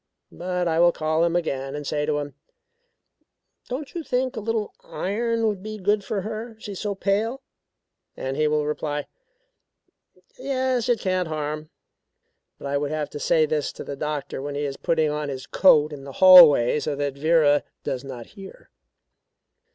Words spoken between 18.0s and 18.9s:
not hear.